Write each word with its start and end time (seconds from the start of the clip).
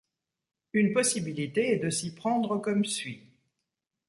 Une 0.73 0.93
possibilité 0.93 1.73
est 1.73 1.77
de 1.77 1.91
s'y 1.91 2.15
prendre 2.15 2.57
comme 2.57 2.85
suit. 2.85 3.21